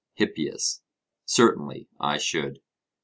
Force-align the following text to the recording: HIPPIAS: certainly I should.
HIPPIAS: 0.15 0.81
certainly 1.27 1.87
I 1.99 2.17
should. 2.17 2.63